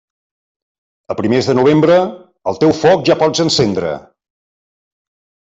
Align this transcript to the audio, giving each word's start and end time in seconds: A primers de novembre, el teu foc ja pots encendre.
A 1.13 1.15
primers 1.19 1.49
de 1.51 1.55
novembre, 1.59 1.97
el 2.53 2.57
teu 2.65 2.73
foc 2.79 3.05
ja 3.11 3.19
pots 3.21 3.45
encendre. 3.45 3.93